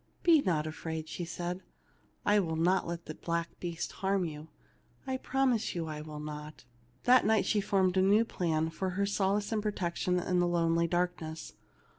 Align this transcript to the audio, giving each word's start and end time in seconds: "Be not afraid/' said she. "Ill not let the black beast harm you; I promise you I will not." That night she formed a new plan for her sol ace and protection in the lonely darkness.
"Be 0.23 0.41
not 0.41 0.65
afraid/' 0.65 1.07
said 1.27 1.61
she. 2.25 2.35
"Ill 2.35 2.55
not 2.55 2.87
let 2.87 3.05
the 3.05 3.13
black 3.13 3.51
beast 3.59 3.91
harm 3.91 4.25
you; 4.25 4.47
I 5.05 5.17
promise 5.17 5.75
you 5.75 5.85
I 5.85 6.01
will 6.01 6.19
not." 6.19 6.65
That 7.03 7.23
night 7.23 7.45
she 7.45 7.61
formed 7.61 7.97
a 7.97 8.01
new 8.01 8.25
plan 8.25 8.71
for 8.71 8.89
her 8.97 9.05
sol 9.05 9.37
ace 9.37 9.51
and 9.51 9.61
protection 9.61 10.19
in 10.19 10.39
the 10.39 10.47
lonely 10.47 10.87
darkness. 10.87 11.53